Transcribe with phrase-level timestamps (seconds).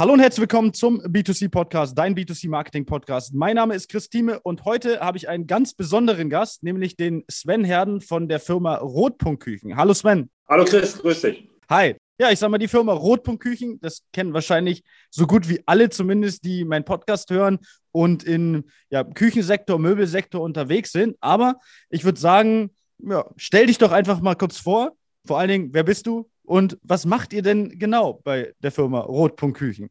[0.00, 3.34] Hallo und herzlich willkommen zum B2C-Podcast, dein B2C-Marketing-Podcast.
[3.34, 7.64] Mein Name ist Christine und heute habe ich einen ganz besonderen Gast, nämlich den Sven
[7.64, 9.74] Herden von der Firma Rotpunktküchen.
[9.74, 10.30] Hallo Sven.
[10.48, 11.48] Hallo Chris, grüß dich.
[11.68, 11.96] Hi.
[12.16, 16.44] Ja, ich sag mal, die Firma Rotpunktküchen, das kennen wahrscheinlich so gut wie alle zumindest,
[16.44, 17.58] die meinen Podcast hören
[17.90, 21.16] und im ja, Küchensektor, Möbelsektor unterwegs sind.
[21.20, 21.56] Aber
[21.90, 22.70] ich würde sagen,
[23.00, 24.92] ja, stell dich doch einfach mal kurz vor.
[25.26, 26.30] Vor allen Dingen, wer bist du?
[26.48, 29.90] Und was macht ihr denn genau bei der Firma Rotpunkt Küchen?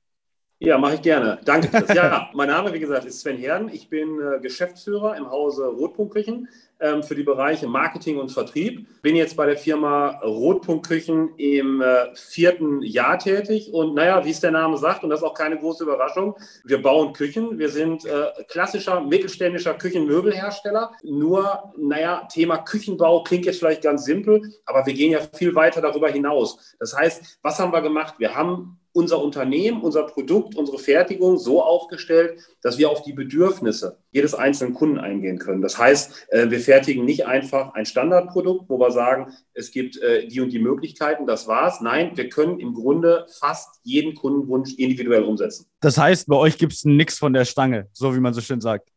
[0.60, 1.38] Ja, mache ich gerne.
[1.46, 1.96] Danke, Chris.
[1.96, 3.70] Ja, mein Name, wie gesagt, ist Sven Herden.
[3.70, 6.50] Ich bin äh, Geschäftsführer im Hause Rotpunkt Küchen
[6.80, 8.88] ähm, für die Bereiche Marketing und Vertrieb.
[9.04, 13.72] Bin jetzt bei der Firma Rotpunkt Küchen im äh, vierten Jahr tätig.
[13.72, 16.36] Und naja, wie es der Name sagt, und das ist auch keine große Überraschung,
[16.66, 17.60] wir bauen Küchen.
[17.60, 20.92] Wir sind äh, klassischer mittelständischer Küchenmöbelhersteller.
[21.04, 25.82] Nur, naja, Thema Küchenbau klingt jetzt vielleicht ganz simpel, aber wir gehen ja viel weiter
[25.82, 26.76] darüber hinaus.
[26.80, 28.16] Das heißt, was haben wir gemacht?
[28.18, 34.00] Wir haben unser Unternehmen, unser Produkt, unsere Fertigung so aufgestellt, dass wir auf die Bedürfnisse
[34.12, 35.62] jedes einzelnen Kunden eingehen können.
[35.62, 40.28] Das heißt, äh, wir fertigen nicht einfach ein Standardprodukt, wo wir sagen, es gibt äh,
[40.28, 41.80] die und die Möglichkeiten, das war's.
[41.80, 45.68] Nein, wir können im Grunde fast jeden Kundenwunsch individuell umsetzen.
[45.80, 48.62] Das heißt, bei euch gibt es nichts von der Stange, so wie man so schön
[48.62, 48.90] sagt.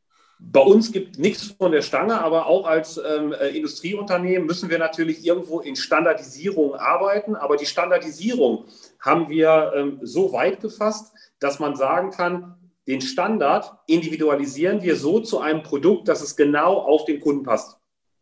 [0.43, 4.79] Bei uns gibt nichts von der Stange, aber auch als ähm, äh, Industrieunternehmen müssen wir
[4.79, 7.37] natürlich irgendwo in Standardisierung arbeiten.
[7.37, 8.65] Aber die Standardisierung
[8.99, 12.57] haben wir ähm, so weit gefasst, dass man sagen kann,
[12.89, 17.79] den Standard individualisieren wir so zu einem Produkt, dass es genau auf den Kunden passt.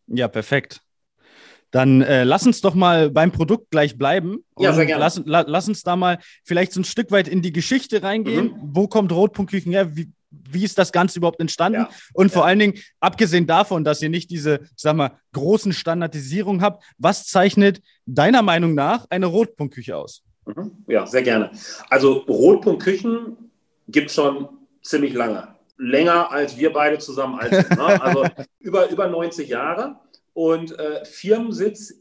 [0.08, 0.83] Ja, perfekt.
[1.70, 4.44] Dann äh, lass uns doch mal beim Produkt gleich bleiben.
[4.58, 5.00] Ja, sehr gerne.
[5.00, 8.46] Lass, la, lass, uns da mal vielleicht so ein Stück weit in die Geschichte reingehen.
[8.46, 8.70] Mhm.
[8.72, 9.94] Wo kommt Rotpunktküchen her?
[9.96, 10.11] Wie,
[10.50, 11.81] wie ist das Ganze überhaupt entstanden?
[11.83, 11.91] Ja.
[12.12, 12.48] Und vor ja.
[12.48, 17.80] allen Dingen, abgesehen davon, dass ihr nicht diese, sag mal, großen Standardisierung habt, was zeichnet
[18.06, 20.22] deiner Meinung nach eine Rotpunktküche aus?
[20.47, 20.72] Mhm.
[20.86, 21.50] Ja, sehr gerne.
[21.91, 23.50] Also Rotpunktküchen
[23.89, 24.48] gibt es schon
[24.83, 25.48] ziemlich lange.
[25.77, 27.70] Länger als wir beide zusammen alt sind.
[27.70, 27.78] Ne?
[28.02, 28.25] Also
[28.58, 29.97] über, über 90 Jahre.
[30.33, 31.95] Und äh, Firmensitz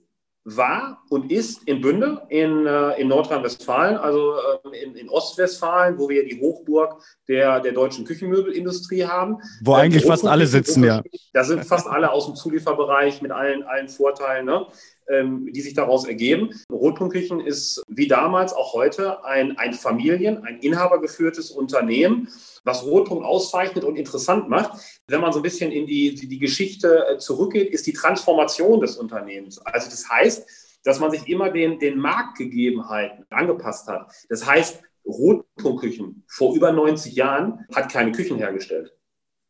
[0.56, 4.36] war und ist in Bünde in, äh, in Nordrhein-Westfalen, also
[4.72, 9.40] äh, in, in, Ostwestfalen, wo wir die Hochburg der, der deutschen Küchenmöbelindustrie haben.
[9.62, 11.04] Wo äh, eigentlich fast alle sitzen, ja.
[11.34, 14.46] Da sind fast alle aus dem Zulieferbereich mit allen, allen Vorteilen.
[14.46, 14.66] Ne?
[15.10, 16.50] Ähm, die sich daraus ergeben.
[16.70, 22.28] Rotpunktküchen ist wie damals auch heute ein, ein Familien-, ein inhabergeführtes Unternehmen,
[22.66, 24.82] was Rotpunkt auszeichnet und interessant macht.
[25.08, 28.82] Wenn man so ein bisschen in die, die, die Geschichte äh, zurückgeht, ist die Transformation
[28.82, 29.60] des Unternehmens.
[29.60, 30.46] Also das heißt,
[30.84, 34.12] dass man sich immer den, den Marktgegebenheiten angepasst hat.
[34.28, 38.94] Das heißt, Rotpunktküchen vor über 90 Jahren hat keine Küchen hergestellt.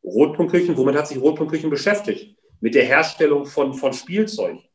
[0.03, 2.38] Rotpunktküchen, womit hat sich Rotpunktküchen beschäftigt?
[2.59, 4.66] Mit der Herstellung von, von Spielzeug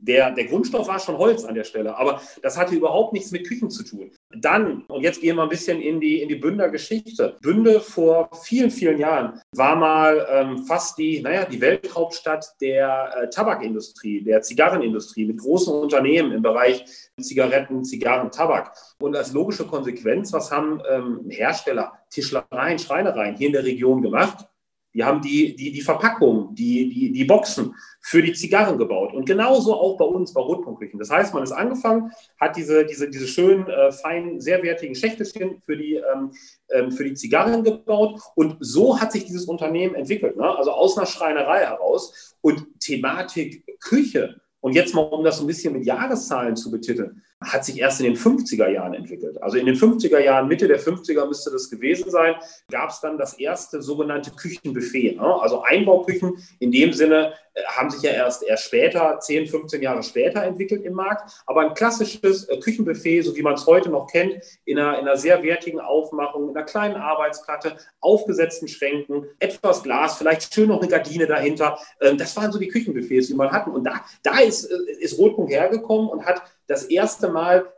[0.00, 3.46] der, der Grundstoff war schon Holz an der Stelle, aber das hatte überhaupt nichts mit
[3.46, 4.10] Küchen zu tun.
[4.34, 7.36] Dann, und jetzt gehen wir ein bisschen in die, in die Bünder Geschichte.
[7.42, 13.30] Bünde vor vielen, vielen Jahren war mal ähm, fast die, naja, die Welthauptstadt der äh,
[13.30, 16.84] Tabakindustrie, der Zigarrenindustrie mit großen Unternehmen im Bereich
[17.20, 18.72] Zigaretten, Zigarren, Tabak.
[19.00, 24.46] Und als logische Konsequenz, was haben ähm, Hersteller, Tischlereien, Schreinereien hier in der Region gemacht?
[24.94, 29.12] Die haben die, die, die Verpackung, die, die, die Boxen für die Zigarren gebaut.
[29.14, 30.98] Und genauso auch bei uns, bei Rotpunktküchen.
[30.98, 35.60] Das heißt, man ist angefangen, hat diese, diese, diese schönen, äh, feinen, sehr wertigen Schächtelchen
[35.60, 36.32] für die, ähm,
[36.70, 38.20] ähm, für die Zigarren gebaut.
[38.34, 40.36] Und so hat sich dieses Unternehmen entwickelt.
[40.36, 40.56] Ne?
[40.56, 42.34] Also aus einer Schreinerei heraus.
[42.40, 44.40] Und Thematik Küche.
[44.60, 48.06] Und jetzt mal, um das ein bisschen mit Jahreszahlen zu betiteln hat sich erst in
[48.06, 49.42] den 50er Jahren entwickelt.
[49.42, 52.34] Also in den 50er Jahren, Mitte der 50er müsste das gewesen sein,
[52.70, 55.16] gab es dann das erste sogenannte Küchenbuffet.
[55.16, 55.40] Ne?
[55.40, 60.02] Also Einbauküchen in dem Sinne äh, haben sich ja erst, erst später, 10, 15 Jahre
[60.02, 61.32] später entwickelt im Markt.
[61.46, 64.34] Aber ein klassisches äh, Küchenbuffet, so wie man es heute noch kennt,
[64.66, 70.18] in einer, in einer sehr wertigen Aufmachung, in einer kleinen Arbeitsplatte, aufgesetzten Schränken, etwas Glas,
[70.18, 71.78] vielleicht schön noch eine Gardine dahinter.
[72.02, 73.70] Ähm, das waren so die Küchenbuffets, die man hatten.
[73.70, 77.72] Und da, da ist, äh, ist Rotpunkt hergekommen und hat das erste Mal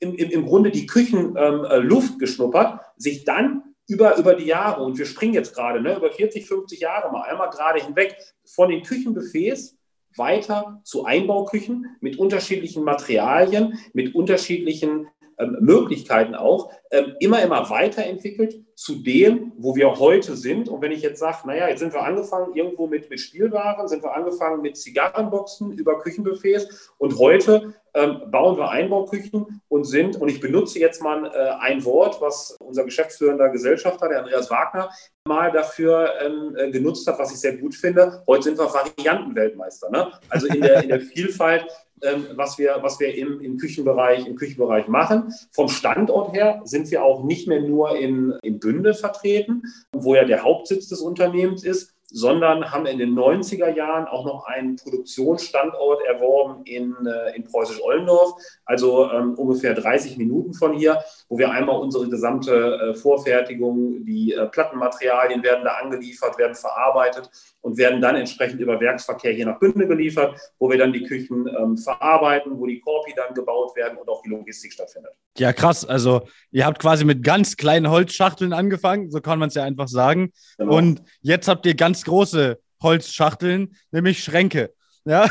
[0.00, 4.96] im, im, im Grunde die Küchenluft ähm, geschnuppert, sich dann über, über die Jahre, und
[4.96, 8.16] wir springen jetzt gerade, ne, über 40, 50 Jahre mal einmal gerade hinweg,
[8.46, 9.76] von den Küchenbuffets
[10.16, 15.08] weiter zu Einbauküchen mit unterschiedlichen Materialien, mit unterschiedlichen
[15.38, 20.68] ähm, Möglichkeiten auch, ähm, immer, immer weiterentwickelt zu dem, wo wir heute sind.
[20.68, 24.02] Und wenn ich jetzt sage, naja, jetzt sind wir angefangen irgendwo mit, mit Spielwaren, sind
[24.02, 30.28] wir angefangen mit Zigarrenboxen über Küchenbuffets und heute ähm, bauen wir Einbauküchen und sind, und
[30.28, 34.90] ich benutze jetzt mal äh, ein Wort, was unser geschäftsführender Gesellschafter, der Andreas Wagner,
[35.26, 38.22] mal dafür ähm, äh, genutzt hat, was ich sehr gut finde.
[38.26, 39.90] Heute sind wir Variantenweltmeister.
[39.90, 40.12] Ne?
[40.28, 41.66] Also in der, in der Vielfalt
[42.04, 45.32] ähm, was wir, was wir im, im, Küchenbereich, im Küchenbereich machen.
[45.50, 49.62] Vom Standort her sind wir auch nicht mehr nur in, in Bünde vertreten,
[49.92, 54.46] wo ja der Hauptsitz des Unternehmens ist, sondern haben in den 90er Jahren auch noch
[54.46, 58.34] einen Produktionsstandort erworben in, äh, in Preußisch-Ollendorf,
[58.64, 64.32] also ähm, ungefähr 30 Minuten von hier, wo wir einmal unsere gesamte äh, Vorfertigung, die
[64.32, 67.28] äh, Plattenmaterialien werden da angeliefert, werden verarbeitet
[67.62, 71.48] und werden dann entsprechend über Werksverkehr hier nach Bünde geliefert, wo wir dann die Küchen
[71.48, 75.12] ähm, verarbeiten, wo die Korpi dann gebaut werden und auch die Logistik stattfindet.
[75.38, 75.84] Ja, krass.
[75.84, 79.88] Also ihr habt quasi mit ganz kleinen Holzschachteln angefangen, so kann man es ja einfach
[79.88, 80.30] sagen.
[80.58, 80.76] Genau.
[80.76, 84.72] Und jetzt habt ihr ganz große Holzschachteln, nämlich Schränke.
[85.04, 85.28] Ja?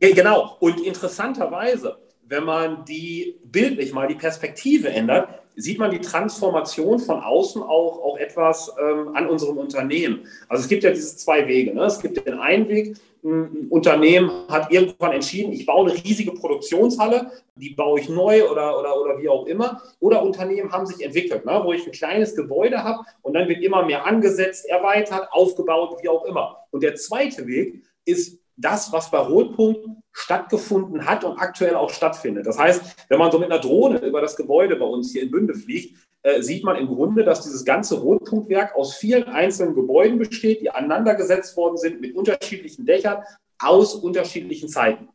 [0.00, 0.56] genau.
[0.60, 7.20] Und interessanterweise, wenn man die bildlich mal die Perspektive ändert, sieht man die Transformation von
[7.20, 10.26] außen auch, auch etwas ähm, an unserem Unternehmen.
[10.48, 11.74] Also es gibt ja diese zwei Wege.
[11.74, 11.82] Ne?
[11.84, 17.30] Es gibt den einen Weg, ein Unternehmen hat irgendwann entschieden, ich baue eine riesige Produktionshalle,
[17.54, 19.82] die baue ich neu oder, oder, oder wie auch immer.
[20.00, 21.60] Oder Unternehmen haben sich entwickelt, ne?
[21.62, 26.08] wo ich ein kleines Gebäude habe und dann wird immer mehr angesetzt, erweitert, aufgebaut, wie
[26.08, 26.56] auch immer.
[26.70, 32.46] Und der zweite Weg ist das, was bei Rotpunkt stattgefunden hat und aktuell auch stattfindet.
[32.46, 35.30] Das heißt, wenn man so mit einer Drohne über das Gebäude bei uns hier in
[35.30, 40.18] Bünde fliegt, äh, sieht man im Grunde, dass dieses ganze Rotpunktwerk aus vielen einzelnen Gebäuden
[40.18, 43.22] besteht, die aneinandergesetzt worden sind mit unterschiedlichen Dächern
[43.58, 45.08] aus unterschiedlichen Zeiten.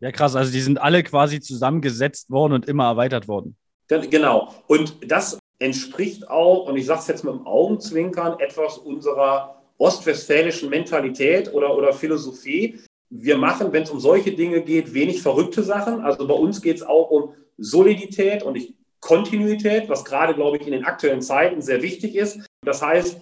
[0.00, 0.34] Ja, krass.
[0.34, 3.56] Also die sind alle quasi zusammengesetzt worden und immer erweitert worden.
[3.88, 4.54] Genau.
[4.66, 10.70] Und das entspricht auch, und ich sage es jetzt mit dem Augenzwinkern, etwas unserer ostwestfälischen
[10.70, 12.80] Mentalität oder, oder Philosophie.
[13.10, 16.00] Wir machen, wenn es um solche Dinge geht, wenig verrückte Sachen.
[16.00, 20.66] Also bei uns geht es auch um Solidität und ich, Kontinuität, was gerade, glaube ich,
[20.66, 22.40] in den aktuellen Zeiten sehr wichtig ist.
[22.62, 23.20] Das heißt,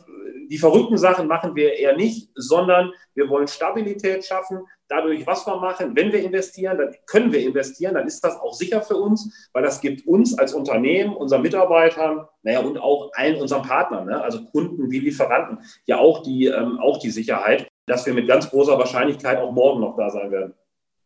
[0.50, 4.60] die verrückten Sachen machen wir eher nicht, sondern wir wollen Stabilität schaffen.
[4.88, 8.54] Dadurch, was wir machen, wenn wir investieren, dann können wir investieren, dann ist das auch
[8.54, 13.40] sicher für uns, weil das gibt uns als Unternehmen, unseren Mitarbeitern, naja, und auch allen
[13.40, 18.06] unseren Partnern, ne, also Kunden wie Lieferanten, ja auch die, ähm, auch die Sicherheit, dass
[18.06, 20.54] wir mit ganz großer Wahrscheinlichkeit auch morgen noch da sein werden.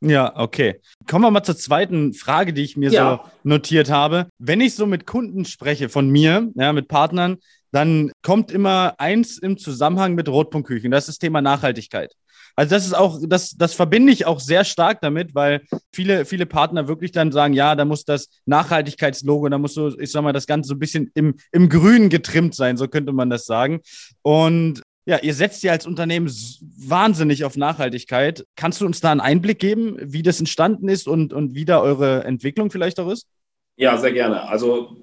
[0.03, 0.81] Ja, okay.
[1.09, 3.23] Kommen wir mal zur zweiten Frage, die ich mir ja.
[3.25, 4.27] so notiert habe.
[4.39, 7.39] Wenn ich so mit Kunden spreche von mir, ja, mit Partnern,
[7.71, 10.91] dann kommt immer eins im Zusammenhang mit Rotpunktküchen.
[10.91, 12.15] Das ist das Thema Nachhaltigkeit.
[12.55, 16.45] Also das ist auch, das, das verbinde ich auch sehr stark damit, weil viele, viele
[16.45, 20.35] Partner wirklich dann sagen, ja, da muss das Nachhaltigkeitslogo, da muss so, ich sag mal,
[20.35, 23.81] das Ganze so ein bisschen im, im Grün getrimmt sein, so könnte man das sagen.
[24.21, 26.31] Und ja, ihr setzt ja als Unternehmen
[26.79, 28.47] wahnsinnig auf Nachhaltigkeit.
[28.57, 31.81] Kannst du uns da einen Einblick geben, wie das entstanden ist und, und wie da
[31.81, 33.27] eure Entwicklung vielleicht auch ist?
[33.77, 34.49] Ja, sehr gerne.
[34.49, 34.97] Also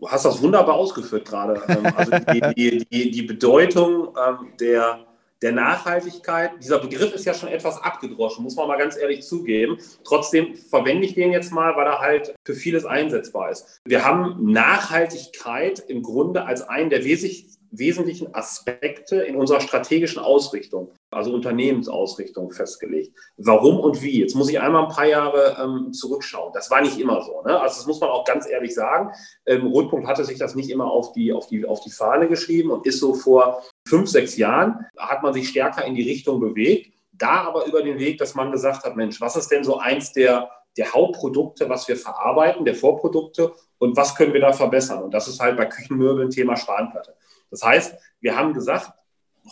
[0.00, 1.62] du hast das wunderbar ausgeführt gerade.
[1.68, 2.12] Ähm, also
[2.56, 5.06] die, die, die, Bedeutung ähm, der,
[5.40, 9.78] der Nachhaltigkeit, dieser Begriff ist ja schon etwas abgedroschen, muss man mal ganz ehrlich zugeben.
[10.04, 13.80] Trotzdem verwende ich den jetzt mal, weil er halt für vieles einsetzbar ist.
[13.84, 20.92] Wir haben Nachhaltigkeit im Grunde als einen der wesentlichen wesentlichen Aspekte in unserer strategischen Ausrichtung,
[21.10, 23.14] also Unternehmensausrichtung festgelegt.
[23.36, 24.20] Warum und wie?
[24.20, 26.52] Jetzt muss ich einmal ein paar Jahre ähm, zurückschauen.
[26.52, 27.42] Das war nicht immer so.
[27.42, 27.58] Ne?
[27.60, 29.12] Also das muss man auch ganz ehrlich sagen.
[29.46, 32.70] Ähm, Rotpunkt hatte sich das nicht immer auf die, auf, die, auf die Fahne geschrieben
[32.70, 36.94] und ist so vor fünf, sechs Jahren, hat man sich stärker in die Richtung bewegt.
[37.12, 40.12] Da aber über den Weg, dass man gesagt hat, Mensch, was ist denn so eins
[40.12, 45.02] der, der Hauptprodukte, was wir verarbeiten, der Vorprodukte und was können wir da verbessern?
[45.02, 47.16] Und das ist halt bei Küchenmöbeln Thema Spanplatte.
[47.50, 48.92] Das heißt, wir haben gesagt,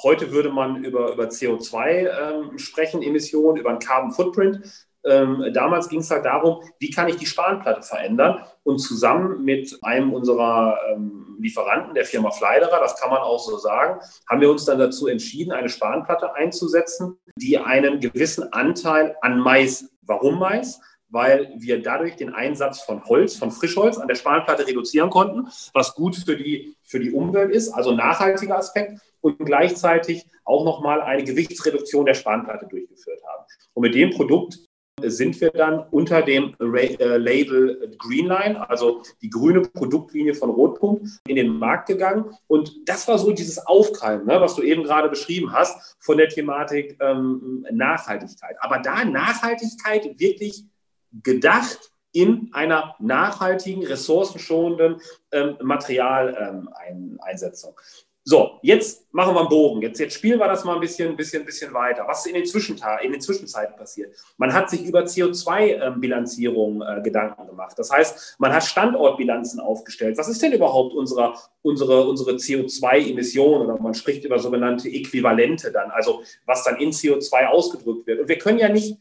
[0.02, 4.88] heute würde man über, über CO2 ähm, sprechen, Emissionen, über einen Carbon Footprint.
[5.04, 8.44] Ähm, damals ging es halt darum, wie kann ich die Spanplatte verändern?
[8.64, 13.56] Und zusammen mit einem unserer ähm, Lieferanten, der Firma Fleiderer, das kann man auch so
[13.56, 19.38] sagen, haben wir uns dann dazu entschieden, eine Spanplatte einzusetzen, die einen gewissen Anteil an
[19.38, 20.80] Mais, warum Mais?
[21.16, 25.94] Weil wir dadurch den Einsatz von Holz, von Frischholz an der Spanplatte reduzieren konnten, was
[25.94, 31.24] gut für die, für die Umwelt ist, also nachhaltiger Aspekt und gleichzeitig auch nochmal eine
[31.24, 33.44] Gewichtsreduktion der Spanplatte durchgeführt haben.
[33.72, 34.58] Und mit dem Produkt
[35.02, 41.36] sind wir dann unter dem äh, Label Greenline, also die grüne Produktlinie von Rotpunkt, in
[41.36, 42.26] den Markt gegangen.
[42.46, 46.28] Und das war so dieses Aufkeimen, ne, was du eben gerade beschrieben hast, von der
[46.28, 48.56] Thematik ähm, Nachhaltigkeit.
[48.60, 50.64] Aber da Nachhaltigkeit wirklich
[51.12, 55.00] gedacht in einer nachhaltigen, ressourcenschonenden
[55.32, 57.70] ähm, Materialeinsetzung.
[57.70, 57.76] Ähm,
[58.28, 59.82] so, jetzt machen wir einen Bogen.
[59.82, 62.08] Jetzt, jetzt spielen wir das mal ein bisschen, bisschen, bisschen weiter.
[62.08, 62.42] Was ist in den,
[63.04, 64.16] in den Zwischenzeiten passiert?
[64.36, 67.78] Man hat sich über CO2-Bilanzierung äh, Gedanken gemacht.
[67.78, 70.18] Das heißt, man hat Standortbilanzen aufgestellt.
[70.18, 73.60] Was ist denn überhaupt unsere, unsere, unsere CO2-Emission?
[73.60, 78.22] Oder man spricht über sogenannte Äquivalente dann, also was dann in CO2 ausgedrückt wird.
[78.22, 78.98] Und wir können ja nicht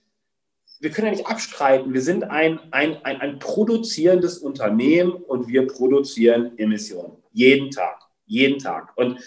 [0.80, 5.68] wir können ja nicht abstreiten, wir sind ein, ein, ein, ein produzierendes Unternehmen und wir
[5.68, 7.18] produzieren Emissionen.
[7.32, 8.02] Jeden Tag.
[8.26, 8.94] Jeden Tag.
[8.96, 9.20] Und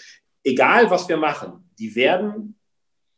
[0.43, 2.55] egal, was wir machen, die werden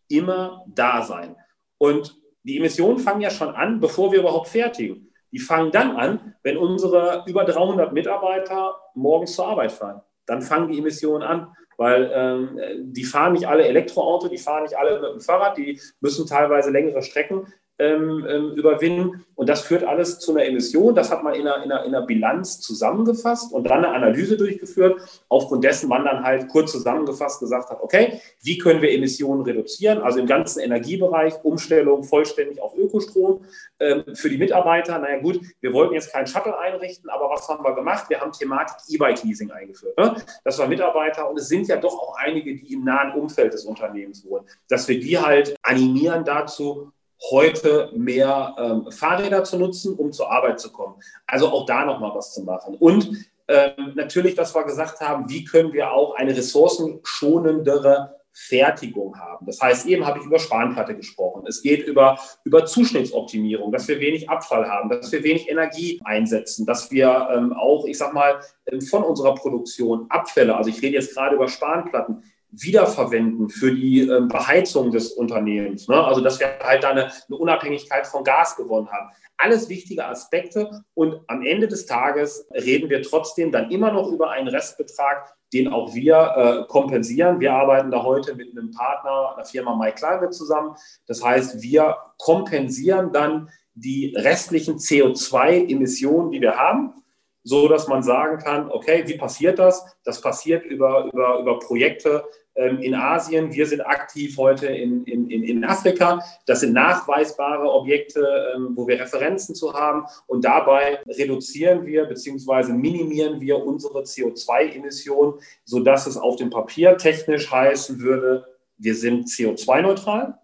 [0.08, 1.36] immer da sein.
[1.78, 5.12] Und die Emissionen fangen ja schon an, bevor wir überhaupt fertigen.
[5.32, 10.02] Die fangen dann an, wenn unsere über 300 Mitarbeiter morgens zur Arbeit fahren.
[10.26, 12.60] Dann fangen die Emissionen an, weil ähm,
[12.94, 16.70] die fahren nicht alle Elektroauto, die fahren nicht alle mit dem Fahrrad, die müssen teilweise
[16.70, 17.48] längere Strecken
[17.82, 19.26] ähm, ähm, überwinden.
[19.34, 20.94] Und das führt alles zu einer Emission.
[20.94, 24.38] Das hat man in einer, in, einer, in einer Bilanz zusammengefasst und dann eine Analyse
[24.38, 29.42] durchgeführt, aufgrund dessen man dann halt kurz zusammengefasst gesagt hat, okay, wie können wir Emissionen
[29.42, 30.00] reduzieren?
[30.04, 33.46] Also im ganzen Energiebereich, Umstellung vollständig auf Ökostrom
[33.80, 35.00] ähm, für die Mitarbeiter.
[35.00, 38.10] Naja gut, wir wollten jetzt keinen Shuttle einrichten, aber was haben wir gemacht?
[38.10, 39.98] Wir haben Thematik E-Bike-Leasing eingeführt.
[39.98, 40.18] Ne?
[40.44, 43.66] Das war Mitarbeiter und es sind ja doch auch einige, die im nahen Umfeld des
[43.66, 46.92] Unternehmens wohnen, dass wir die halt animieren dazu,
[47.30, 50.96] heute mehr ähm, Fahrräder zu nutzen, um zur Arbeit zu kommen.
[51.28, 52.76] Also auch da nochmal was zu machen.
[52.76, 59.46] Und ähm, natürlich, dass wir gesagt haben, wie können wir auch eine ressourcenschonendere Fertigung haben.
[59.46, 61.44] Das heißt, eben habe ich über Spanplatte gesprochen.
[61.48, 66.66] Es geht über, über Zuschnittsoptimierung, dass wir wenig Abfall haben, dass wir wenig Energie einsetzen,
[66.66, 70.96] dass wir ähm, auch, ich sage mal, ähm, von unserer Produktion Abfälle, also ich rede
[70.96, 75.88] jetzt gerade über Spanplatten, wiederverwenden für die ähm, Beheizung des Unternehmens.
[75.88, 75.96] Ne?
[75.96, 79.10] Also dass wir halt da eine, eine, Unabhängigkeit von Gas gewonnen haben.
[79.38, 84.30] Alles wichtige Aspekte und am Ende des Tages reden wir trotzdem dann immer noch über
[84.30, 87.40] einen Restbetrag, den auch wir äh, kompensieren.
[87.40, 90.76] Wir arbeiten da heute mit einem Partner, einer Firma MyClimate zusammen.
[91.08, 97.01] Das heißt, wir kompensieren dann die restlichen CO2-Emissionen, die wir haben
[97.44, 99.84] so dass man sagen kann, okay, wie passiert das?
[100.04, 102.24] Das passiert über, über, über Projekte,
[102.56, 103.54] ähm, in Asien.
[103.54, 106.22] Wir sind aktiv heute in, in, in Afrika.
[106.46, 110.06] Das sind nachweisbare Objekte, ähm, wo wir Referenzen zu haben.
[110.28, 112.74] Und dabei reduzieren wir bzw.
[112.74, 118.46] minimieren wir unsere CO2-Emissionen, sodass es auf dem Papier technisch heißen würde,
[118.78, 120.38] wir sind CO2-neutral.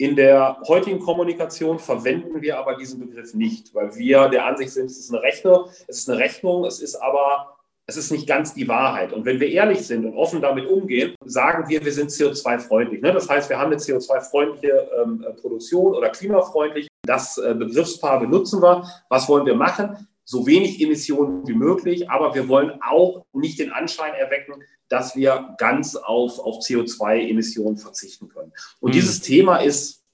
[0.00, 4.86] In der heutigen Kommunikation verwenden wir aber diesen Begriff nicht, weil wir der Ansicht sind,
[4.86, 8.52] es ist eine Rechnung, es ist eine Rechnung, es ist aber es ist nicht ganz
[8.52, 9.14] die Wahrheit.
[9.14, 13.00] Und wenn wir ehrlich sind und offen damit umgehen, sagen wir, wir sind CO2-freundlich.
[13.00, 13.14] Ne?
[13.14, 16.86] Das heißt, wir haben eine CO2-freundliche ähm, Produktion oder klimafreundlich.
[17.06, 18.86] Das äh, Begriffspaar benutzen wir.
[19.08, 20.06] Was wollen wir machen?
[20.30, 25.54] So wenig Emissionen wie möglich, aber wir wollen auch nicht den Anschein erwecken, dass wir
[25.56, 28.52] ganz auf, auf CO2-Emissionen verzichten können.
[28.78, 28.92] Und mhm.
[28.92, 30.04] dieses Thema ist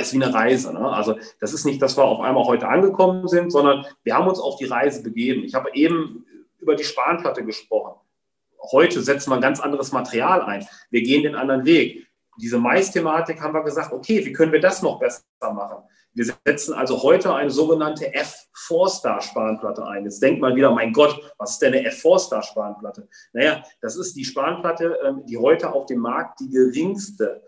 [0.00, 0.72] ist wie eine Reise.
[0.72, 0.88] Ne?
[0.88, 4.40] Also das ist nicht, dass wir auf einmal heute angekommen sind, sondern wir haben uns
[4.40, 5.44] auf die Reise begeben.
[5.44, 6.26] Ich habe eben
[6.58, 7.94] über die Spanplatte gesprochen.
[8.72, 10.66] Heute setzen wir ein ganz anderes Material ein.
[10.90, 12.08] Wir gehen den anderen Weg.
[12.40, 15.84] Diese Mais-Thematik haben wir gesagt, okay, wie können wir das noch besser machen?
[16.12, 20.04] Wir setzen also heute eine sogenannte F4-Star-Spanplatte ein.
[20.04, 23.08] Jetzt denkt man wieder, mein Gott, was ist denn eine F4-Star-Spanplatte?
[23.32, 27.42] Naja, das ist die Spanplatte, ähm, die heute auf dem Markt die geringste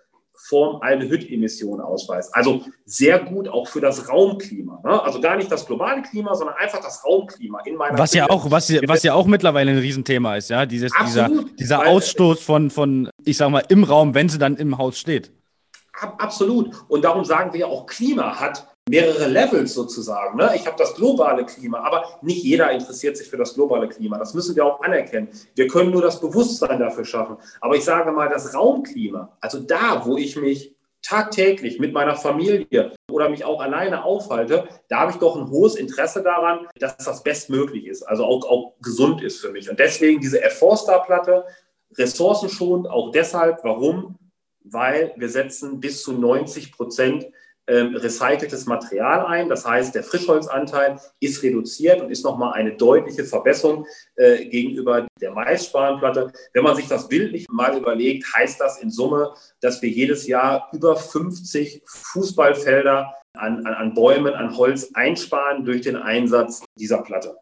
[0.49, 2.35] Formaldehyd-Emissionen ausweist.
[2.35, 4.81] Also sehr gut auch für das Raumklima.
[4.85, 5.03] Ne?
[5.03, 8.51] Also gar nicht das globale Klima, sondern einfach das Raumklima in meiner Was ja auch,
[8.51, 13.11] was, was ja auch mittlerweile ein Riesenthema ist, ja, Dieses, dieser, dieser Ausstoß von, von,
[13.25, 15.33] ich sag mal, im Raum, wenn sie dann im Haus steht.
[16.01, 16.71] Absolut.
[16.89, 20.37] Und darum sagen wir auch, Klima hat mehrere Levels sozusagen.
[20.37, 20.53] Ne?
[20.57, 24.19] Ich habe das globale Klima, aber nicht jeder interessiert sich für das globale Klima.
[24.19, 25.29] Das müssen wir auch anerkennen.
[25.55, 27.37] Wir können nur das Bewusstsein dafür schaffen.
[27.61, 32.93] Aber ich sage mal, das Raumklima, also da, wo ich mich tagtäglich mit meiner Familie
[33.11, 37.23] oder mich auch alleine aufhalte, da habe ich doch ein hohes Interesse daran, dass das
[37.23, 39.69] bestmöglich ist, also auch, auch gesund ist für mich.
[39.69, 41.45] Und deswegen diese F4-Star-Platte,
[41.99, 44.17] ressourcenschonend, auch deshalb, warum?
[44.65, 47.27] Weil wir setzen bis zu 90 Prozent
[47.69, 49.49] ähm, recyceltes Material ein.
[49.49, 55.31] Das heißt, der Frischholzanteil ist reduziert und ist nochmal eine deutliche Verbesserung äh, gegenüber der
[55.31, 56.33] Maisspanplatte.
[56.53, 60.71] Wenn man sich das bildlich mal überlegt, heißt das in Summe, dass wir jedes Jahr
[60.73, 67.37] über 50 Fußballfelder an, an, an Bäumen, an Holz einsparen durch den Einsatz dieser Platte.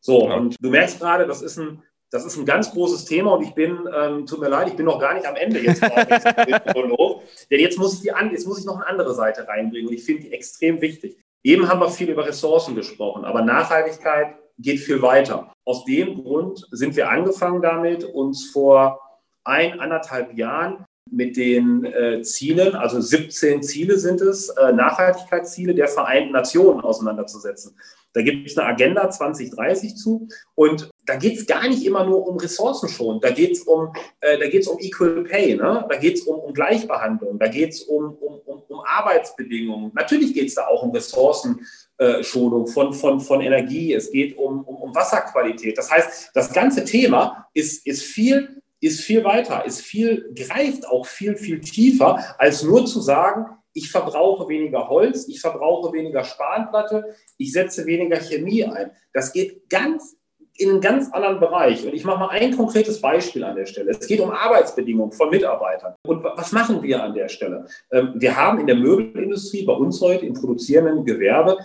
[0.00, 0.36] So, ja.
[0.36, 3.54] und du merkst gerade, das ist ein das ist ein ganz großes Thema und ich
[3.54, 5.80] bin, ähm, tut mir leid, ich bin noch gar nicht am Ende jetzt.
[5.82, 10.04] Denn jetzt muss, ich die, jetzt muss ich noch eine andere Seite reinbringen und ich
[10.04, 11.16] finde die extrem wichtig.
[11.42, 15.52] Eben haben wir viel über Ressourcen gesprochen, aber Nachhaltigkeit geht viel weiter.
[15.64, 19.00] Aus dem Grund sind wir angefangen damit, uns vor
[19.44, 25.88] ein, anderthalb Jahren mit den äh, Zielen, also 17 Ziele sind es, äh, Nachhaltigkeitsziele der
[25.88, 27.76] Vereinten Nationen auseinanderzusetzen.
[28.12, 32.24] Da gibt es eine Agenda 2030 zu und da geht es gar nicht immer nur
[32.24, 33.20] um Ressourcen schon.
[33.20, 34.36] Da geht es um, äh,
[34.68, 35.84] um Equal Pay, ne?
[35.88, 39.90] da geht es um, um Gleichbehandlung, da geht es um, um, um, um Arbeitsbedingungen.
[39.92, 44.76] Natürlich geht es da auch um Ressourcenschonung von, von, von Energie, es geht um, um,
[44.76, 45.76] um Wasserqualität.
[45.76, 51.04] Das heißt, das ganze Thema ist, ist viel ist viel weiter, ist viel, greift auch
[51.04, 57.14] viel, viel tiefer, als nur zu sagen, ich verbrauche weniger Holz, ich verbrauche weniger Spanplatte,
[57.36, 58.90] ich setze weniger Chemie ein.
[59.12, 60.16] Das geht ganz
[60.60, 61.86] in einen ganz anderen Bereich.
[61.86, 63.92] Und ich mache mal ein konkretes Beispiel an der Stelle.
[63.92, 65.94] Es geht um Arbeitsbedingungen von Mitarbeitern.
[66.06, 67.66] Und was machen wir an der Stelle?
[67.90, 71.56] Ähm, wir haben in der Möbelindustrie bei uns heute im produzierenden Gewerbe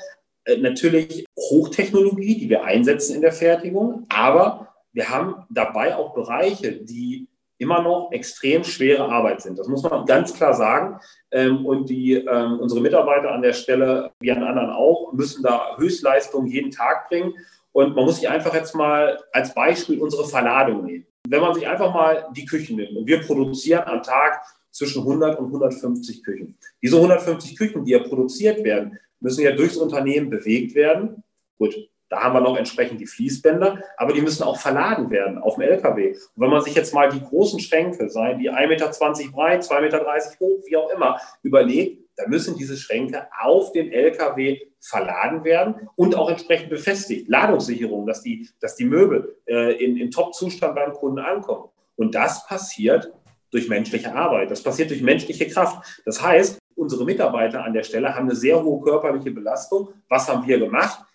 [0.46, 6.72] äh, natürlich Hochtechnologie, die wir einsetzen in der Fertigung, aber wir haben dabei auch Bereiche,
[6.72, 9.60] die immer noch extrem schwere Arbeit sind.
[9.60, 11.00] Das muss man ganz klar sagen.
[11.32, 15.75] Ähm, und die, ähm, unsere Mitarbeiter an der Stelle, wie an anderen auch, müssen da
[15.78, 17.34] Höchstleistungen jeden Tag bringen.
[17.75, 21.05] Und man muss sich einfach jetzt mal als Beispiel unsere Verladung nehmen.
[21.27, 25.38] Wenn man sich einfach mal die Küchen nimmt und wir produzieren am Tag zwischen 100
[25.38, 26.58] und 150 Küchen.
[26.82, 31.22] Diese 150 Küchen, die ja produziert werden, müssen ja durchs Unternehmen bewegt werden.
[31.58, 31.75] Gut,
[32.08, 35.63] da haben wir noch entsprechend die Fließbänder, aber die müssen auch verladen werden auf dem
[35.63, 36.12] LKW.
[36.12, 39.82] Und wenn man sich jetzt mal die großen Schränke, seien die 1,20 Meter breit, 2,30
[39.82, 45.90] Meter hoch, wie auch immer, überlegt, da müssen diese Schränke auf den LKW verladen werden
[45.96, 47.28] und auch entsprechend befestigt.
[47.28, 51.70] Ladungssicherung, dass die, dass die Möbel äh, in, in Top-Zustand beim Kunden ankommen.
[51.96, 53.12] Und das passiert
[53.52, 54.52] durch menschliche Arbeit.
[54.52, 56.02] Das passiert durch menschliche Kraft.
[56.06, 59.90] Das heißt, unsere Mitarbeiter an der Stelle haben eine sehr hohe körperliche Belastung.
[60.10, 61.06] Was haben wir gemacht?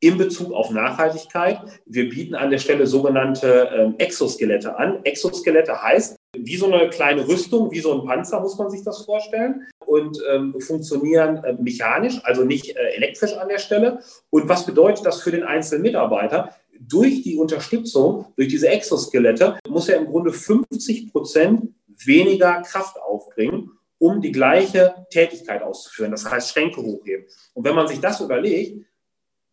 [0.00, 1.60] in Bezug auf Nachhaltigkeit.
[1.84, 5.04] Wir bieten an der Stelle sogenannte ähm, Exoskelette an.
[5.04, 9.04] Exoskelette heißt, wie so eine kleine Rüstung, wie so ein Panzer muss man sich das
[9.04, 14.00] vorstellen und ähm, funktionieren äh, mechanisch, also nicht äh, elektrisch an der Stelle.
[14.28, 16.54] Und was bedeutet das für den einzelnen Mitarbeiter?
[16.78, 21.72] Durch die Unterstützung, durch diese Exoskelette, muss er im Grunde 50 Prozent
[22.04, 26.10] weniger Kraft aufbringen, um die gleiche Tätigkeit auszuführen.
[26.10, 27.24] Das heißt, Schränke hochheben.
[27.54, 28.84] Und wenn man sich das überlegt,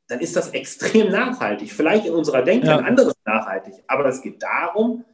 [0.10, 1.72] dann ist das extrem nachhaltig.
[1.72, 2.78] Vielleicht in unserer Denke ja.
[2.78, 5.06] ein anderes nachhaltig, aber es geht darum,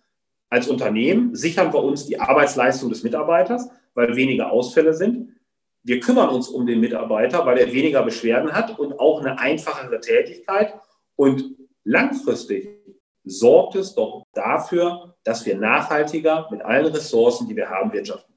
[0.49, 5.35] als Unternehmen sichern wir uns die Arbeitsleistung des Mitarbeiters, weil weniger Ausfälle sind.
[5.83, 9.99] Wir kümmern uns um den Mitarbeiter, weil er weniger Beschwerden hat und auch eine einfachere
[9.99, 10.73] Tätigkeit.
[11.15, 12.69] Und langfristig
[13.23, 18.30] sorgt es doch dafür, dass wir nachhaltiger mit allen Ressourcen, die wir haben, wirtschaften.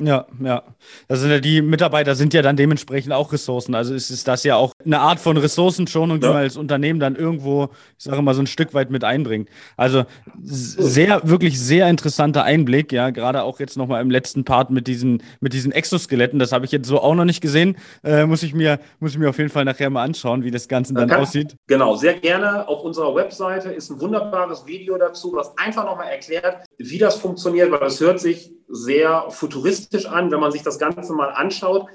[0.00, 0.64] Ja, ja.
[1.06, 3.76] Das sind ja die Mitarbeiter sind ja dann dementsprechend auch Ressourcen.
[3.76, 6.32] Also ist, ist das ja auch eine Art von Ressourcenschonung, die ja.
[6.32, 9.48] man als Unternehmen dann irgendwo, ich sage mal, so ein Stück weit mit einbringt.
[9.76, 10.04] Also
[10.42, 15.22] sehr, wirklich sehr interessanter Einblick, ja, gerade auch jetzt nochmal im letzten Part mit diesen,
[15.38, 16.40] mit diesen Exoskeletten.
[16.40, 17.76] Das habe ich jetzt so auch noch nicht gesehen.
[18.02, 20.66] Äh, muss ich mir, muss ich mir auf jeden Fall nachher mal anschauen, wie das
[20.66, 21.54] Ganze dann, dann aussieht.
[21.68, 22.66] Genau, sehr gerne.
[22.66, 27.70] Auf unserer Webseite ist ein wunderbares Video dazu, was einfach nochmal erklärt, wie das funktioniert,
[27.70, 30.30] weil das hört sich sehr futuristisch an.
[30.30, 31.86] Wenn man sich das Ganze mal anschaut,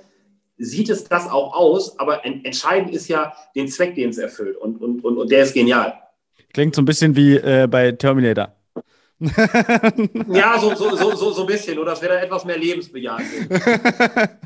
[0.57, 4.57] sieht es das auch aus, aber entscheidend ist ja den Zweck, den es erfüllt.
[4.57, 5.93] Und, und, und, und der ist genial.
[6.53, 8.55] Klingt so ein bisschen wie äh, bei Terminator.
[10.29, 13.27] ja, so, so, so, so, so ein bisschen, nur dass wir da etwas mehr lebensbejahend
[13.29, 13.51] sind.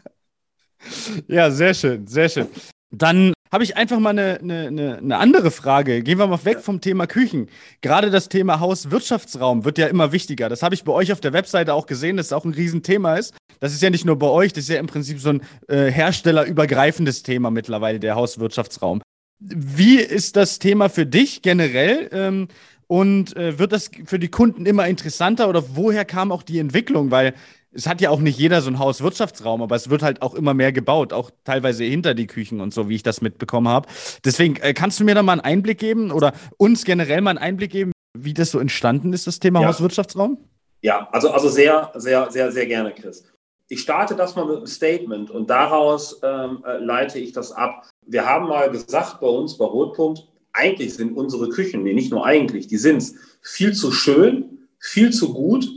[1.27, 2.47] ja, sehr schön, sehr schön.
[2.91, 6.01] Dann habe ich einfach mal eine, eine, eine, andere Frage.
[6.01, 7.49] Gehen wir mal weg vom Thema Küchen.
[7.81, 10.49] Gerade das Thema Hauswirtschaftsraum wird ja immer wichtiger.
[10.49, 13.13] Das habe ich bei euch auf der Webseite auch gesehen, dass es auch ein Riesenthema
[13.13, 13.35] ist.
[13.59, 15.91] Das ist ja nicht nur bei euch, das ist ja im Prinzip so ein äh,
[15.91, 19.03] herstellerübergreifendes Thema mittlerweile, der Hauswirtschaftsraum.
[19.39, 22.09] Wie ist das Thema für dich generell?
[22.11, 22.47] Ähm,
[22.87, 27.11] und äh, wird das für die Kunden immer interessanter oder woher kam auch die Entwicklung?
[27.11, 27.35] Weil
[27.73, 30.53] es hat ja auch nicht jeder so ein Hauswirtschaftsraum, aber es wird halt auch immer
[30.53, 33.89] mehr gebaut, auch teilweise hinter die Küchen und so, wie ich das mitbekommen habe.
[34.23, 37.39] Deswegen äh, kannst du mir da mal einen Einblick geben oder uns generell mal einen
[37.39, 39.67] Einblick geben, wie das so entstanden ist, das Thema ja.
[39.67, 40.37] Hauswirtschaftsraum?
[40.81, 43.25] Ja, also, also sehr, sehr, sehr, sehr gerne, Chris.
[43.69, 47.89] Ich starte das mal mit einem Statement und daraus ähm, äh, leite ich das ab.
[48.05, 52.25] Wir haben mal gesagt bei uns bei Rotpunkt, eigentlich sind unsere Küchen, nee, nicht nur
[52.25, 53.03] eigentlich, die sind
[53.41, 55.67] viel zu schön, viel zu gut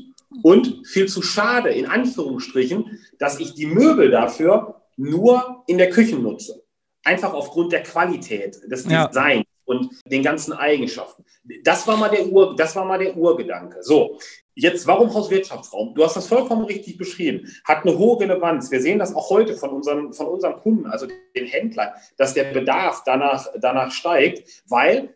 [0.46, 6.14] und viel zu schade, in Anführungsstrichen, dass ich die Möbel dafür nur in der Küche
[6.14, 6.62] nutze.
[7.02, 9.42] Einfach aufgrund der Qualität des Designs ja.
[9.64, 11.24] und den ganzen Eigenschaften.
[11.64, 13.82] Das war mal der Ur, das war mal der Urgedanke.
[13.82, 14.20] So.
[14.54, 15.96] Jetzt, warum Hauswirtschaftsraum?
[15.96, 17.52] Du hast das vollkommen richtig beschrieben.
[17.64, 18.70] Hat eine hohe Relevanz.
[18.70, 22.44] Wir sehen das auch heute von unseren, von unseren Kunden, also den Händlern, dass der
[22.52, 25.15] Bedarf danach, danach steigt, weil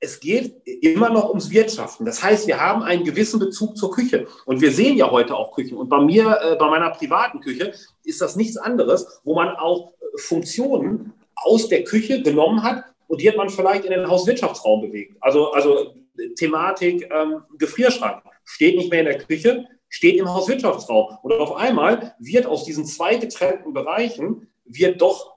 [0.00, 2.04] es geht immer noch ums Wirtschaften.
[2.04, 4.26] Das heißt, wir haben einen gewissen Bezug zur Küche.
[4.44, 5.78] Und wir sehen ja heute auch Küchen.
[5.78, 7.72] Und bei mir, äh, bei meiner privaten Küche,
[8.04, 13.20] ist das nichts anderes, wo man auch äh, Funktionen aus der Küche genommen hat und
[13.20, 15.16] die hat man vielleicht in den Hauswirtschaftsraum bewegt.
[15.20, 15.94] Also, also
[16.36, 21.18] Thematik ähm, Gefrierschrank steht nicht mehr in der Küche, steht im Hauswirtschaftsraum.
[21.22, 25.35] Und auf einmal wird aus diesen zwei getrennten Bereichen wird doch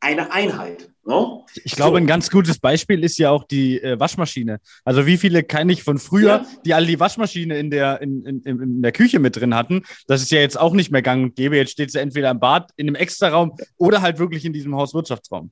[0.00, 0.90] eine Einheit.
[1.04, 1.44] No?
[1.46, 1.60] Ne?
[1.64, 1.96] Ich glaube, so.
[1.96, 4.60] ein ganz gutes Beispiel ist ja auch die äh, Waschmaschine.
[4.84, 6.46] Also wie viele kenne ich von früher, ja.
[6.64, 9.84] die alle die Waschmaschine in der, in, in, in der Küche mit drin hatten.
[10.06, 11.56] Das ist ja jetzt auch nicht mehr gang und gäbe.
[11.56, 15.50] Jetzt steht sie entweder im Bad, in einem Extraraum oder halt wirklich in diesem Hauswirtschaftsraum.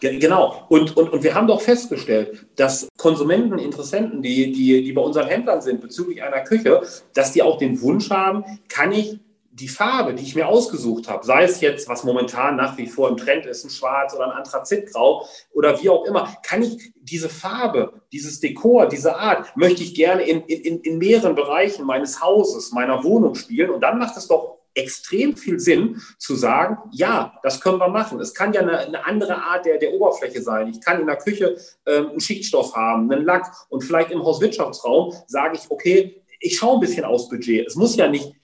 [0.00, 0.66] Genau.
[0.68, 5.28] Und, und, und wir haben doch festgestellt, dass Konsumenten, Interessenten, die, die, die bei unseren
[5.28, 6.82] Händlern sind bezüglich einer Küche,
[7.14, 9.18] dass die auch den Wunsch haben, kann ich
[9.58, 13.08] die Farbe, die ich mir ausgesucht habe, sei es jetzt, was momentan nach wie vor
[13.08, 17.28] im Trend ist, ein Schwarz oder ein Anthrazitgrau oder wie auch immer, kann ich diese
[17.28, 22.72] Farbe, dieses Dekor, diese Art, möchte ich gerne in, in, in mehreren Bereichen meines Hauses,
[22.72, 23.70] meiner Wohnung spielen.
[23.70, 28.20] Und dann macht es doch extrem viel Sinn zu sagen, ja, das können wir machen.
[28.20, 30.68] Es kann ja eine, eine andere Art der, der Oberfläche sein.
[30.68, 35.14] Ich kann in der Küche ähm, einen Schichtstoff haben, einen Lack und vielleicht im Hauswirtschaftsraum
[35.26, 37.66] sage ich, okay, ich schaue ein bisschen aufs Budget.
[37.66, 38.37] Es muss ja nicht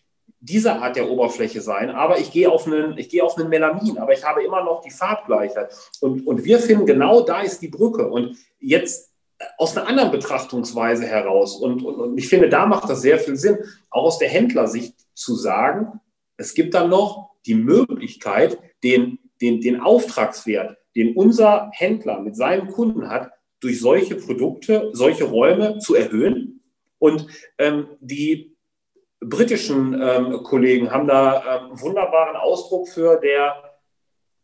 [0.45, 3.97] diese Art der Oberfläche sein, aber ich gehe auf einen, ich gehe auf einen Melamin,
[3.97, 5.75] aber ich habe immer noch die Farbgleichheit.
[6.01, 8.09] Und, und wir finden, genau da ist die Brücke.
[8.09, 9.11] Und jetzt
[9.57, 13.37] aus einer anderen Betrachtungsweise heraus, und, und, und ich finde, da macht das sehr viel
[13.37, 13.57] Sinn,
[13.89, 16.01] auch aus der Händlersicht zu sagen,
[16.37, 22.69] es gibt dann noch die Möglichkeit, den, den, den Auftragswert, den unser Händler mit seinen
[22.69, 23.31] Kunden hat,
[23.61, 26.61] durch solche Produkte, solche Räume zu erhöhen.
[26.99, 27.27] Und
[27.57, 28.54] ähm, die
[29.21, 33.79] britischen ähm, Kollegen haben da ähm, einen wunderbaren Ausdruck für, der,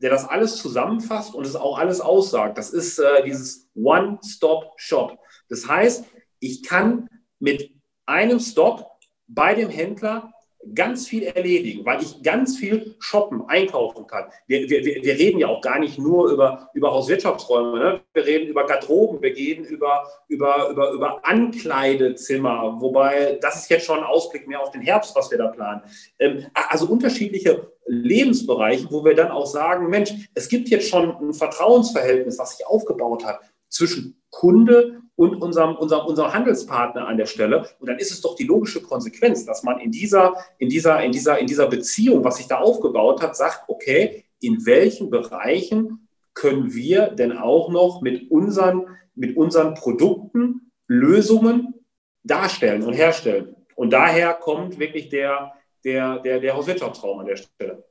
[0.00, 2.58] der das alles zusammenfasst und es auch alles aussagt.
[2.58, 5.18] Das ist äh, dieses One-Stop-Shop.
[5.48, 6.04] Das heißt,
[6.38, 7.70] ich kann mit
[8.06, 8.86] einem Stop
[9.26, 10.32] bei dem Händler
[10.74, 14.26] ganz viel erledigen, weil ich ganz viel shoppen, einkaufen kann.
[14.46, 18.00] Wir, wir, wir reden ja auch gar nicht nur über, über Hauswirtschaftsräume, ne?
[18.12, 23.86] wir reden über Garderoben, wir reden über, über, über, über Ankleidezimmer, wobei das ist jetzt
[23.86, 25.82] schon ein Ausblick mehr auf den Herbst, was wir da planen.
[26.18, 31.32] Ähm, also unterschiedliche Lebensbereiche, wo wir dann auch sagen, Mensch, es gibt jetzt schon ein
[31.32, 37.66] Vertrauensverhältnis, was sich aufgebaut hat zwischen Kunde und unserem, unserem, unserem Handelspartner an der Stelle.
[37.78, 41.12] Und dann ist es doch die logische Konsequenz, dass man in dieser, in dieser, in
[41.12, 46.72] dieser, in dieser Beziehung, was sich da aufgebaut hat, sagt, okay, in welchen Bereichen können
[46.72, 51.74] wir denn auch noch mit unseren, mit unseren Produkten Lösungen
[52.22, 53.54] darstellen und herstellen?
[53.76, 55.52] Und daher kommt wirklich der,
[55.84, 57.84] der, der, der Hauswirtschaftsraum an der Stelle.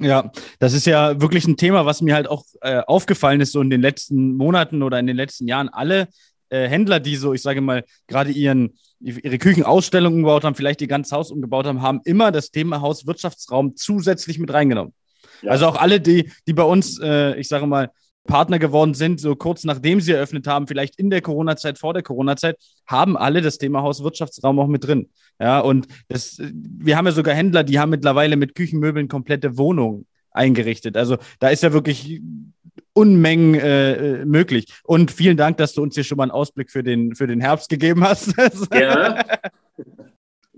[0.00, 0.30] Ja,
[0.60, 3.70] das ist ja wirklich ein Thema, was mir halt auch äh, aufgefallen ist, so in
[3.70, 5.68] den letzten Monaten oder in den letzten Jahren.
[5.68, 6.08] Alle
[6.50, 10.88] äh, Händler, die so, ich sage mal, gerade ihren, ihre Küchenausstellung umgebaut haben, vielleicht ihr
[10.88, 14.94] ganzes Haus umgebaut haben, haben immer das Thema Hauswirtschaftsraum zusätzlich mit reingenommen.
[15.42, 15.52] Ja.
[15.52, 17.90] Also auch alle, die, die bei uns, äh, ich sage mal,
[18.28, 22.04] Partner geworden sind, so kurz nachdem sie eröffnet haben, vielleicht in der Corona-Zeit, vor der
[22.04, 25.08] Corona-Zeit, haben alle das Thema Hauswirtschaftsraum auch mit drin.
[25.40, 30.06] Ja, und das, wir haben ja sogar Händler, die haben mittlerweile mit Küchenmöbeln komplette Wohnungen
[30.30, 30.96] eingerichtet.
[30.96, 32.20] Also da ist ja wirklich
[32.92, 34.66] Unmengen äh, möglich.
[34.84, 37.40] Und vielen Dank, dass du uns hier schon mal einen Ausblick für den, für den
[37.40, 38.34] Herbst gegeben hast.
[38.70, 39.24] Gerne.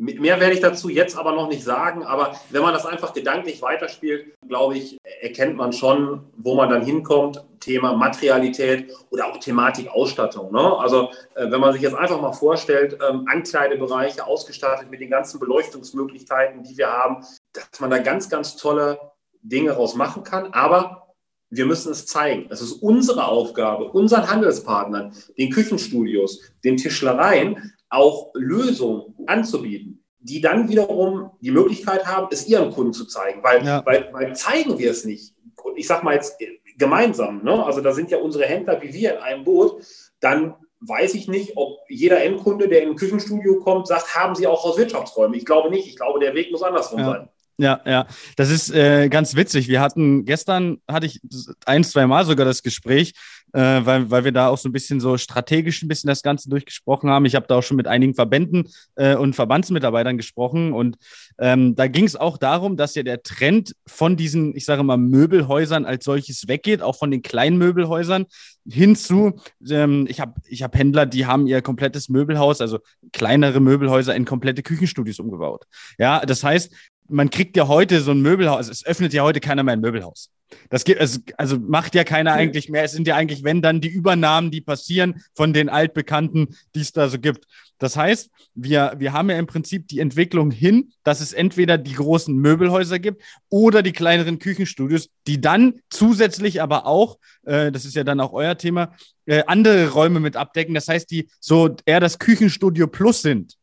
[0.03, 3.61] Mehr werde ich dazu jetzt aber noch nicht sagen, aber wenn man das einfach gedanklich
[3.61, 7.45] weiterspielt, glaube ich, erkennt man schon, wo man dann hinkommt.
[7.61, 10.53] Thema Materialität oder auch Thematik Ausstattung.
[10.53, 10.79] Ne?
[10.79, 15.39] Also äh, wenn man sich jetzt einfach mal vorstellt, ähm, Ankleidebereiche ausgestattet mit den ganzen
[15.39, 18.99] Beleuchtungsmöglichkeiten, die wir haben, dass man da ganz, ganz tolle
[19.43, 20.55] Dinge raus machen kann.
[20.55, 21.15] Aber
[21.51, 22.47] wir müssen es zeigen.
[22.49, 30.69] Es ist unsere Aufgabe, unseren Handelspartnern, den Küchenstudios, den Tischlereien, auch Lösungen anzubieten, die dann
[30.69, 33.43] wiederum die Möglichkeit haben, es ihren Kunden zu zeigen.
[33.43, 33.85] Weil, ja.
[33.85, 35.35] weil, weil zeigen wir es nicht,
[35.77, 36.37] ich sage mal jetzt
[36.79, 37.65] gemeinsam, ne?
[37.65, 39.85] also da sind ja unsere Händler wie wir in einem Boot,
[40.21, 44.47] dann weiß ich nicht, ob jeder Endkunde, der in ein Küchenstudio kommt, sagt, haben Sie
[44.47, 45.37] auch Hauswirtschaftsräume?
[45.37, 45.87] Ich glaube nicht.
[45.87, 47.11] Ich glaube, der Weg muss andersrum ja.
[47.11, 47.29] sein.
[47.61, 49.69] Ja, ja, das ist äh, ganz witzig.
[49.69, 51.21] Wir hatten gestern, hatte ich
[51.67, 53.13] ein, zwei Mal sogar das Gespräch,
[53.53, 56.49] äh, weil, weil wir da auch so ein bisschen so strategisch ein bisschen das Ganze
[56.49, 57.27] durchgesprochen haben.
[57.27, 60.97] Ich habe da auch schon mit einigen Verbänden äh, und Verbandsmitarbeitern gesprochen und
[61.39, 64.97] ähm, da ging es auch darum, dass ja der Trend von diesen, ich sage mal,
[64.97, 68.25] Möbelhäusern als solches weggeht, auch von den kleinen Möbelhäusern
[68.69, 72.79] hinzu, ähm, ich habe ich hab Händler, die haben ihr komplettes Möbelhaus, also
[73.13, 75.67] kleinere Möbelhäuser in komplette Küchenstudios umgebaut.
[75.99, 76.73] Ja, das heißt,
[77.11, 80.31] man kriegt ja heute so ein Möbelhaus, es öffnet ja heute keiner mehr ein Möbelhaus.
[80.69, 82.85] Das gibt, also, also macht ja keiner eigentlich mehr.
[82.85, 86.93] Es sind ja eigentlich, wenn dann die Übernahmen, die passieren von den Altbekannten, die es
[86.93, 87.47] da so gibt.
[87.79, 91.95] Das heißt, wir, wir haben ja im Prinzip die Entwicklung hin, dass es entweder die
[91.95, 97.97] großen Möbelhäuser gibt oder die kleineren Küchenstudios, die dann zusätzlich aber auch, äh, das ist
[97.97, 98.95] ja dann auch euer Thema,
[99.25, 100.75] äh, andere Räume mit abdecken.
[100.75, 103.57] Das heißt, die so eher das Küchenstudio Plus sind.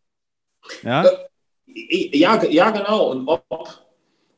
[0.84, 1.27] Ja, äh,
[2.14, 3.12] ja, ja genau.
[3.12, 3.44] Und ob,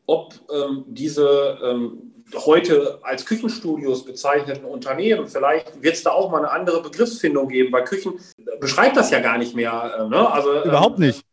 [0.06, 6.40] ob ähm, diese ähm, heute als Küchenstudios bezeichneten Unternehmen, vielleicht wird es da auch mal
[6.40, 8.20] eine andere Begriffsfindung geben, weil Küchen
[8.60, 9.96] beschreibt das ja gar nicht mehr.
[10.00, 10.32] Äh, ne?
[10.32, 11.26] Also, Überhaupt ähm, nicht.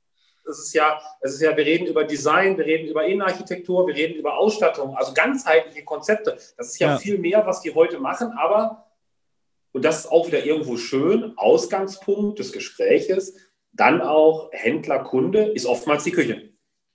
[0.49, 3.95] Es ist, ja, es ist ja, wir reden über Design, wir reden über Innenarchitektur, wir
[3.97, 6.39] reden über Ausstattung, also ganzheitliche Konzepte.
[6.57, 6.99] Das ist ja, ja.
[6.99, 8.87] viel mehr, was die heute machen, aber,
[9.73, 13.35] und das ist auch wieder irgendwo schön, Ausgangspunkt des Gespräches,
[13.77, 16.51] dann auch Händler, Kunde, ist oftmals die Küche.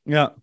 [0.06, 0.36] Ja,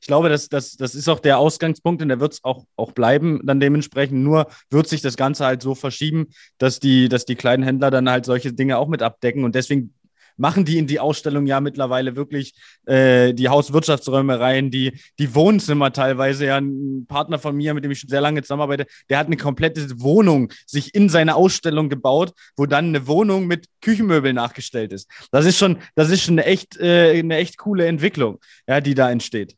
[0.00, 2.92] ich glaube, das, das, das ist auch der Ausgangspunkt und der wird es auch, auch
[2.92, 4.22] bleiben dann dementsprechend.
[4.22, 8.08] Nur wird sich das Ganze halt so verschieben, dass die, dass die kleinen Händler dann
[8.08, 9.94] halt solche Dinge auch mit abdecken und deswegen
[10.36, 12.54] machen die in die Ausstellung ja mittlerweile wirklich
[12.86, 16.46] äh, die Hauswirtschaftsräume rein, die, die Wohnzimmer teilweise.
[16.46, 19.36] Ja, ein Partner von mir, mit dem ich schon sehr lange zusammenarbeite, der hat eine
[19.36, 25.08] komplette Wohnung sich in seine Ausstellung gebaut, wo dann eine Wohnung mit Küchenmöbeln nachgestellt ist.
[25.30, 28.94] Das ist schon, das ist schon eine echt, äh, eine echt coole Entwicklung, ja, die
[28.94, 29.56] da entsteht.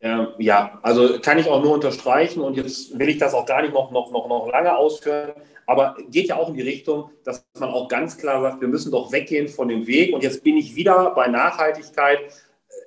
[0.00, 3.62] Ähm, ja, also kann ich auch nur unterstreichen und jetzt will ich das auch gar
[3.62, 5.32] nicht noch, noch, noch, noch lange ausführen,
[5.68, 8.90] aber geht ja auch in die Richtung, dass man auch ganz klar sagt, wir müssen
[8.90, 12.20] doch weggehen von dem Weg und jetzt bin ich wieder bei Nachhaltigkeit.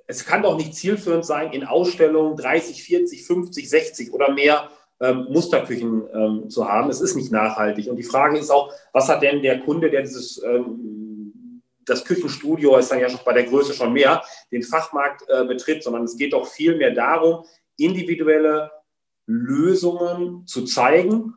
[0.07, 4.67] Es kann doch nicht zielführend sein, in Ausstellungen 30, 40, 50, 60 oder mehr
[4.99, 6.89] ähm, Musterküchen ähm, zu haben.
[6.89, 7.87] Es ist nicht nachhaltig.
[7.87, 12.77] Und die Frage ist auch, was hat denn der Kunde, der dieses ähm, das Küchenstudio
[12.77, 16.17] ist dann ja schon bei der Größe schon mehr, den Fachmarkt äh, betritt, sondern es
[16.17, 17.45] geht doch viel mehr darum,
[17.77, 18.71] individuelle
[19.27, 21.35] Lösungen zu zeigen,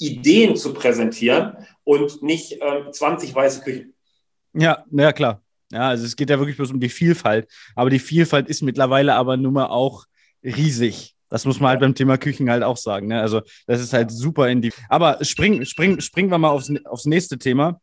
[0.00, 3.94] Ideen zu präsentieren und nicht äh, 20 weiße Küchen.
[4.54, 5.42] Ja, ja klar.
[5.70, 7.48] Ja, also es geht ja wirklich bloß um die Vielfalt.
[7.76, 10.06] Aber die Vielfalt ist mittlerweile aber nun mal auch
[10.42, 11.14] riesig.
[11.28, 13.06] Das muss man halt beim Thema Küchen halt auch sagen.
[13.06, 13.20] Ne?
[13.20, 14.72] Also das ist halt super in die.
[14.88, 17.80] Aber springen spring, springen wir mal aufs, aufs nächste Thema.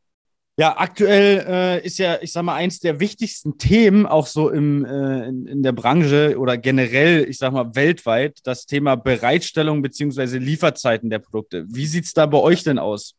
[0.60, 4.84] Ja, aktuell äh, ist ja, ich sag mal, eins der wichtigsten Themen auch so im,
[4.86, 10.40] äh, in, in, der Branche oder generell, ich sag mal, weltweit, das Thema Bereitstellung beziehungsweise
[10.40, 11.66] Lieferzeiten der Produkte.
[11.70, 13.14] Wie sieht's da bei euch denn aus?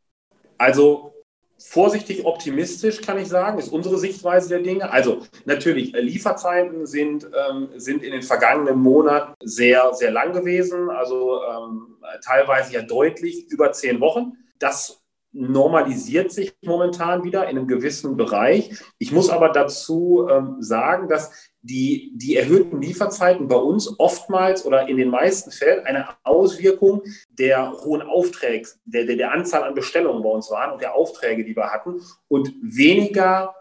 [0.58, 1.14] Also
[1.58, 4.90] vorsichtig optimistisch kann ich sagen, ist unsere Sichtweise der Dinge.
[4.90, 10.90] Also natürlich, äh, Lieferzeiten sind, ähm, sind in den vergangenen Monaten sehr, sehr lang gewesen,
[10.90, 14.32] also ähm, teilweise ja deutlich über zehn Wochen.
[14.58, 14.97] Das
[15.32, 18.74] normalisiert sich momentan wieder in einem gewissen Bereich.
[18.98, 24.88] Ich muss aber dazu ähm, sagen, dass die, die erhöhten Lieferzeiten bei uns oftmals oder
[24.88, 30.22] in den meisten Fällen eine Auswirkung der hohen Aufträge, der, der, der Anzahl an Bestellungen
[30.22, 33.54] bei uns waren und der Aufträge, die wir hatten und weniger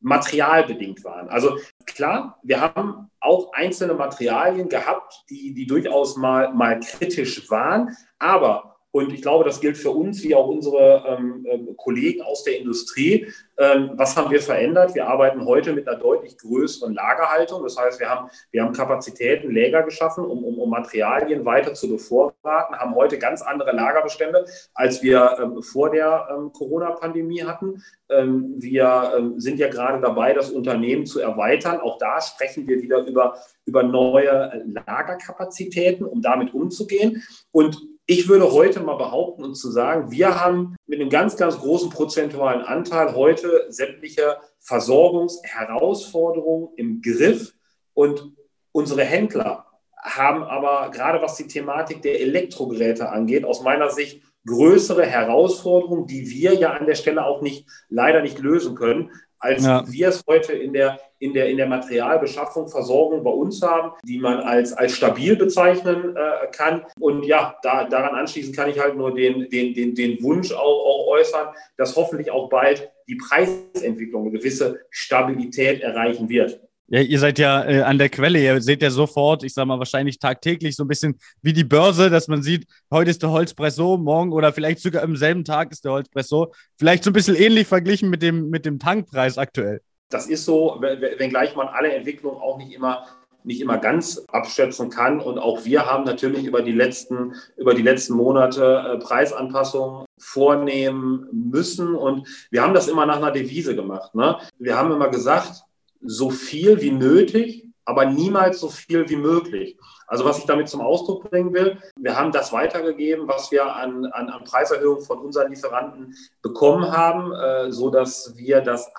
[0.00, 1.28] materialbedingt waren.
[1.28, 7.96] Also klar, wir haben auch einzelne Materialien gehabt, die, die durchaus mal, mal kritisch waren,
[8.18, 12.44] aber und ich glaube, das gilt für uns wie auch unsere ähm, ähm, Kollegen aus
[12.44, 13.26] der Industrie.
[13.56, 14.94] Ähm, was haben wir verändert?
[14.94, 17.62] Wir arbeiten heute mit einer deutlich größeren Lagerhaltung.
[17.62, 21.88] Das heißt, wir haben, wir haben Kapazitäten, Läger geschaffen, um, um, um Materialien weiter zu
[21.88, 27.82] bevorraten, haben heute ganz andere Lagerbestände, als wir ähm, vor der ähm, Corona-Pandemie hatten.
[28.10, 31.80] Ähm, wir sind ja gerade dabei, das Unternehmen zu erweitern.
[31.80, 37.22] Auch da sprechen wir wieder über, über neue Lagerkapazitäten, um damit umzugehen.
[37.52, 41.56] Und ich würde heute mal behaupten und zu sagen, wir haben mit einem ganz, ganz
[41.58, 47.54] großen prozentualen Anteil heute sämtliche Versorgungsherausforderungen im Griff.
[47.94, 48.32] Und
[48.72, 55.06] unsere Händler haben aber gerade was die Thematik der Elektrogeräte angeht, aus meiner Sicht größere
[55.06, 59.12] Herausforderungen, die wir ja an der Stelle auch nicht leider nicht lösen können
[59.42, 59.84] als ja.
[59.86, 64.18] wir es heute in der, in, der, in der Materialbeschaffung, Versorgung bei uns haben, die
[64.18, 66.84] man als, als stabil bezeichnen äh, kann.
[67.00, 70.58] Und ja, da, daran anschließend kann ich halt nur den, den, den, den Wunsch auch,
[70.60, 76.60] auch äußern, dass hoffentlich auch bald die Preisentwicklung eine gewisse Stabilität erreichen wird.
[76.88, 79.78] Ja, ihr seid ja äh, an der Quelle, ihr seht ja sofort, ich sag mal
[79.78, 83.76] wahrscheinlich tagtäglich so ein bisschen wie die Börse, dass man sieht, heute ist der Holzpreis
[83.76, 86.52] so, morgen oder vielleicht sogar am selben Tag ist der Holzpreis so.
[86.76, 89.80] Vielleicht so ein bisschen ähnlich verglichen mit dem, mit dem Tankpreis aktuell.
[90.10, 93.06] Das ist so, wenngleich man alle Entwicklungen auch nicht immer
[93.44, 95.20] nicht immer ganz abschätzen kann.
[95.20, 101.26] Und auch wir haben natürlich über die letzten, über die letzten Monate äh, Preisanpassungen vornehmen
[101.32, 101.94] müssen.
[101.94, 104.14] Und wir haben das immer nach einer Devise gemacht.
[104.14, 104.38] Ne?
[104.58, 105.64] Wir haben immer gesagt,
[106.04, 109.76] so viel wie nötig aber niemals so viel wie möglich.
[110.06, 114.06] Also was ich damit zum Ausdruck bringen will, wir haben das weitergegeben, was wir an,
[114.06, 118.90] an, an Preiserhöhungen von unseren Lieferanten bekommen haben, äh, so wir das äh,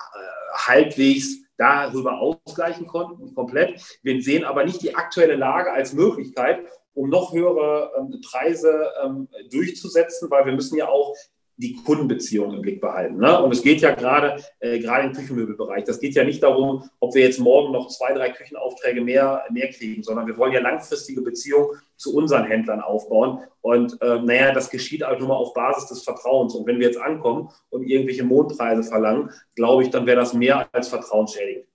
[0.54, 3.80] halbwegs darüber ausgleichen konnten, komplett.
[4.02, 9.28] Wir sehen aber nicht die aktuelle Lage als Möglichkeit, um noch höhere ähm, Preise ähm,
[9.50, 11.14] durchzusetzen, weil wir müssen ja auch
[11.56, 13.18] die Kundenbeziehung im Blick behalten.
[13.18, 13.40] Ne?
[13.42, 17.14] Und es geht ja gerade, äh, gerade im Küchenmöbelbereich, das geht ja nicht darum, ob
[17.14, 21.20] wir jetzt morgen noch zwei, drei Küchenaufträge mehr, mehr kriegen, sondern wir wollen ja langfristige
[21.20, 23.40] Beziehungen zu unseren Händlern aufbauen.
[23.60, 26.54] Und äh, naja, das geschieht halt nur mal auf Basis des Vertrauens.
[26.54, 30.68] Und wenn wir jetzt ankommen und irgendwelche Mondpreise verlangen, glaube ich, dann wäre das mehr
[30.72, 31.66] als vertrauensschädigend.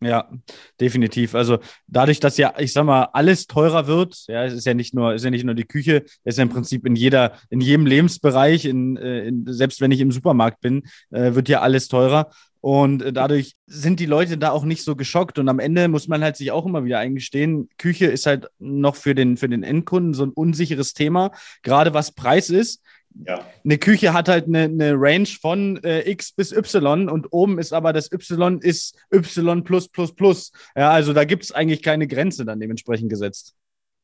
[0.00, 0.28] Ja,
[0.80, 1.34] definitiv.
[1.34, 4.92] Also dadurch, dass ja, ich sag mal, alles teurer wird, ja, es ist ja nicht
[4.92, 7.60] nur, ist ja nicht nur die Küche, es ist ja im Prinzip in jeder, in
[7.60, 11.88] jedem Lebensbereich, in, äh, in selbst wenn ich im Supermarkt bin, äh, wird ja alles
[11.88, 12.30] teurer.
[12.60, 15.38] Und dadurch sind die Leute da auch nicht so geschockt.
[15.38, 18.96] Und am Ende muss man halt sich auch immer wieder eingestehen, Küche ist halt noch
[18.96, 21.30] für den, für den Endkunden so ein unsicheres Thema,
[21.62, 22.82] gerade was Preis ist.
[23.26, 23.46] Ja.
[23.64, 27.72] Eine Küche hat halt eine, eine Range von äh, X bis Y und oben ist
[27.72, 30.52] aber das Y ist Y plus plus plus.
[30.76, 33.54] Ja, also da gibt es eigentlich keine Grenze dann dementsprechend gesetzt.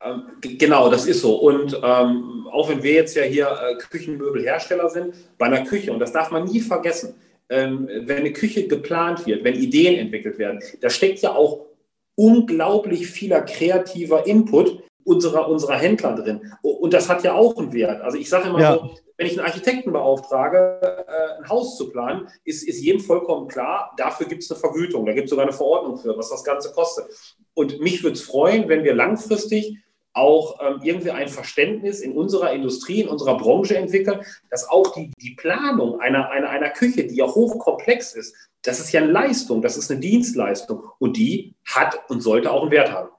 [0.03, 1.37] Ähm, genau, das ist so.
[1.37, 5.99] Und ähm, auch wenn wir jetzt ja hier äh, Küchenmöbelhersteller sind, bei einer Küche, und
[5.99, 7.15] das darf man nie vergessen,
[7.51, 11.67] ähm, wenn eine Küche geplant wird, wenn Ideen entwickelt werden, da steckt ja auch
[12.15, 16.53] unglaublich vieler kreativer Input, unserer, unserer Händler drin.
[16.63, 18.01] Und das hat ja auch einen Wert.
[18.01, 18.75] Also ich sage immer ja.
[18.75, 23.49] so, wenn ich einen Architekten beauftrage, äh, ein Haus zu planen, ist, ist jedem vollkommen
[23.49, 26.45] klar, dafür gibt es eine Vergütung, da gibt es sogar eine Verordnung für, was das
[26.45, 27.07] Ganze kostet.
[27.55, 29.79] Und mich würde es freuen, wenn wir langfristig
[30.13, 35.11] auch ähm, irgendwie ein Verständnis in unserer Industrie, in unserer Branche entwickeln, dass auch die,
[35.21, 39.63] die Planung einer, einer, einer Küche, die ja hochkomplex ist, das ist ja eine Leistung,
[39.63, 43.11] das ist eine Dienstleistung und die hat und sollte auch einen Wert haben.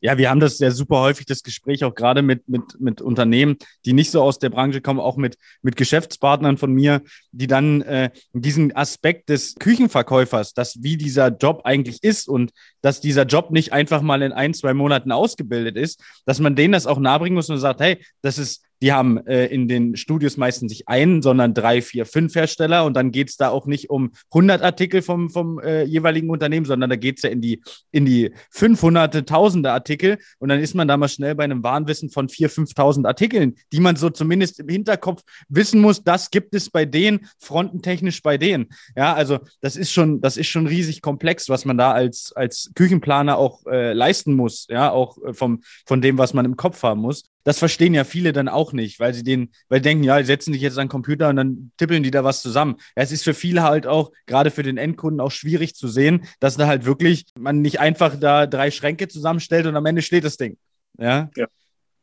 [0.00, 3.56] Ja, wir haben das ja super häufig, das Gespräch auch gerade mit, mit, mit Unternehmen,
[3.84, 7.02] die nicht so aus der Branche kommen, auch mit, mit Geschäftspartnern von mir,
[7.32, 13.00] die dann äh, diesen Aspekt des Küchenverkäufers, dass wie dieser Job eigentlich ist und dass
[13.00, 16.86] dieser Job nicht einfach mal in ein, zwei Monaten ausgebildet ist, dass man denen das
[16.86, 20.70] auch nahebringen muss und sagt, hey, das ist die haben äh, in den Studios meistens
[20.70, 22.84] nicht einen, sondern drei, vier, fünf Hersteller.
[22.84, 26.66] Und dann geht es da auch nicht um 100 Artikel vom, vom äh, jeweiligen Unternehmen,
[26.66, 30.18] sondern da geht es ja in die, in die 500, tausende Artikel.
[30.38, 33.80] Und dann ist man da mal schnell bei einem Wahnwissen von 4.000, 5.000 Artikeln, die
[33.80, 38.68] man so zumindest im Hinterkopf wissen muss, das gibt es bei denen, frontentechnisch bei denen.
[38.96, 42.69] Ja, also das ist schon, das ist schon riesig komplex, was man da als, als
[42.74, 44.66] Küchenplaner auch äh, leisten muss.
[44.68, 48.04] Ja, auch äh, vom, von dem, was man im Kopf haben muss das verstehen ja
[48.04, 50.86] viele dann auch nicht, weil sie den, weil denken, ja, die setzen sich jetzt an
[50.86, 52.76] den Computer und dann tippeln die da was zusammen.
[52.96, 56.24] Ja, es ist für viele halt auch, gerade für den Endkunden, auch schwierig zu sehen,
[56.38, 60.24] dass da halt wirklich man nicht einfach da drei Schränke zusammenstellt und am Ende steht
[60.24, 60.58] das Ding.
[60.98, 61.30] Ja.
[61.36, 61.46] ja.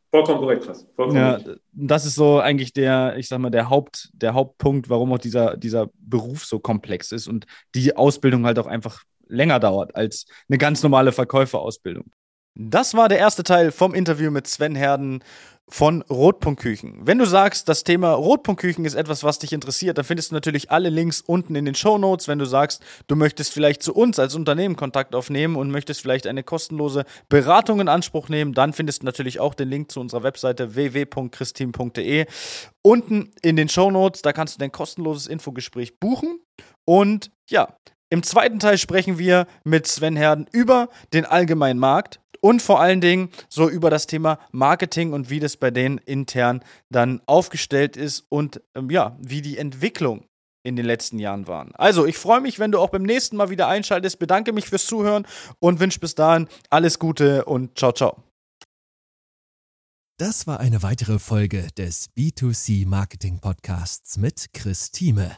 [0.09, 0.87] Vollkommen korrekt, Chris.
[0.95, 1.39] Vollkommen ja,
[1.73, 5.57] das ist so eigentlich der, ich sag mal, der Haupt, der Hauptpunkt, warum auch dieser,
[5.57, 10.57] dieser Beruf so komplex ist und die Ausbildung halt auch einfach länger dauert als eine
[10.57, 12.11] ganz normale Verkäuferausbildung.
[12.55, 15.23] Das war der erste Teil vom Interview mit Sven Herden
[15.69, 17.05] von Rotpunktküchen.
[17.05, 20.71] Wenn du sagst, das Thema Rotpunktküchen ist etwas, was dich interessiert, dann findest du natürlich
[20.71, 22.27] alle Links unten in den Show Notes.
[22.27, 26.25] Wenn du sagst, du möchtest vielleicht zu uns als Unternehmen Kontakt aufnehmen und möchtest vielleicht
[26.25, 30.23] eine kostenlose Beratung in Anspruch nehmen, dann findest du natürlich auch den Link zu unserer
[30.23, 32.25] Webseite www.christin.de.
[32.81, 36.39] Unten in den Show Notes, da kannst du dein kostenloses Infogespräch buchen.
[36.85, 37.77] Und ja,
[38.09, 43.01] im zweiten Teil sprechen wir mit Sven Herden über den allgemeinen Markt, und vor allen
[43.01, 48.25] Dingen so über das Thema Marketing und wie das bei denen intern dann aufgestellt ist
[48.29, 50.25] und ähm, ja, wie die Entwicklung
[50.63, 51.73] in den letzten Jahren waren.
[51.75, 54.19] Also, ich freue mich, wenn du auch beim nächsten Mal wieder einschaltest.
[54.19, 55.25] Bedanke mich fürs Zuhören
[55.59, 58.23] und wünsche bis dahin alles Gute und ciao, ciao.
[60.19, 65.37] Das war eine weitere Folge des B2C Marketing Podcasts mit Chris Thieme.